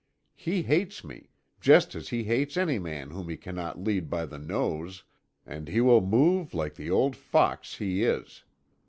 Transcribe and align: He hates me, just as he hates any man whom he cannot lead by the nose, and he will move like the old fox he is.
He 0.33 0.63
hates 0.63 1.03
me, 1.03 1.29
just 1.59 1.93
as 1.93 2.09
he 2.09 2.23
hates 2.23 2.57
any 2.57 2.79
man 2.79 3.11
whom 3.11 3.29
he 3.29 3.37
cannot 3.37 3.83
lead 3.83 4.09
by 4.09 4.25
the 4.25 4.39
nose, 4.39 5.03
and 5.45 5.67
he 5.67 5.79
will 5.79 6.01
move 6.01 6.55
like 6.55 6.73
the 6.73 6.89
old 6.89 7.15
fox 7.15 7.75
he 7.77 8.03
is. 8.03 8.43